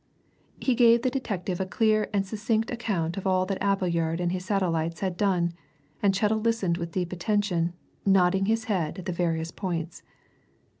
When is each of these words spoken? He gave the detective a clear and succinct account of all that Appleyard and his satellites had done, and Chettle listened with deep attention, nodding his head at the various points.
He 0.59 0.73
gave 0.73 1.03
the 1.03 1.11
detective 1.11 1.59
a 1.59 1.65
clear 1.67 2.09
and 2.11 2.25
succinct 2.25 2.71
account 2.71 3.17
of 3.17 3.27
all 3.27 3.45
that 3.45 3.61
Appleyard 3.61 4.19
and 4.19 4.31
his 4.31 4.43
satellites 4.43 5.01
had 5.01 5.15
done, 5.15 5.53
and 6.01 6.11
Chettle 6.15 6.39
listened 6.39 6.79
with 6.79 6.93
deep 6.93 7.13
attention, 7.13 7.73
nodding 8.03 8.45
his 8.45 8.63
head 8.63 8.97
at 8.97 9.05
the 9.05 9.11
various 9.11 9.51
points. 9.51 10.01